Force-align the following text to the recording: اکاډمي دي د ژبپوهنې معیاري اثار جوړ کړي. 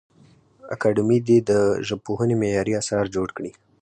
اکاډمي 0.75 1.19
دي 1.27 1.37
د 1.49 1.51
ژبپوهنې 1.87 2.35
معیاري 2.41 2.73
اثار 2.81 3.05
جوړ 3.15 3.27
کړي. 3.37 3.51